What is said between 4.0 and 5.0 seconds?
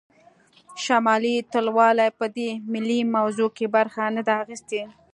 نه ده اخیستې